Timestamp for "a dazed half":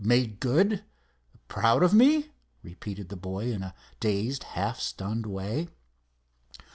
3.61-4.79